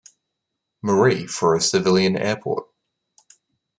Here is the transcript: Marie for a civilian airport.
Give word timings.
Marie 0.81 1.27
for 1.27 1.53
a 1.55 1.61
civilian 1.61 2.17
airport. 2.17 2.65